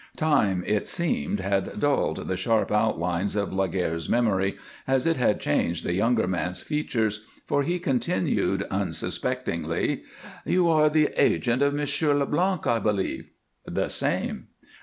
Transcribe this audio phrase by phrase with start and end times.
[0.17, 5.85] Time, it seemed, had dulled the sharp outlines of Laguerre's memory as it had changed
[5.85, 10.01] the younger man's features, for he continued, unsuspectingly:
[10.43, 13.29] "You are the agent of Monsieur Leblanc, I believe."
[13.67, 14.47] "The same."